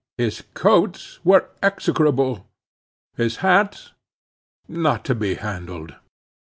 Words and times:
His 0.17 0.41
coats 0.55 1.19
were 1.23 1.51
execrable; 1.61 2.47
his 3.15 3.35
hat 3.45 3.89
not 4.67 5.05
to 5.05 5.13
be 5.13 5.35
handled. 5.35 5.93